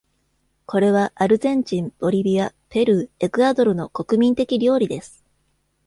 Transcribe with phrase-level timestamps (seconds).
[0.65, 5.23] これはアルゼンチン、ボリビア、ペルー、エクアドルの国民的料理です。